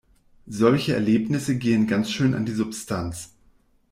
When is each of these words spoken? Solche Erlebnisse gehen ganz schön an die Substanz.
Solche 0.47 0.95
Erlebnisse 0.95 1.57
gehen 1.59 1.85
ganz 1.85 2.09
schön 2.09 2.33
an 2.33 2.43
die 2.47 2.53
Substanz. 2.55 3.35